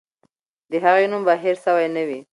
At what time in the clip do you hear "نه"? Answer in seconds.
1.95-2.03